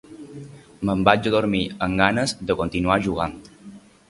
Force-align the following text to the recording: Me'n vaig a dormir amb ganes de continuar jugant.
Me'n 0.89 1.03
vaig 1.09 1.29
a 1.31 1.33
dormir 1.37 1.61
amb 1.89 2.01
ganes 2.05 2.35
de 2.49 2.57
continuar 2.63 2.99
jugant. 3.11 3.39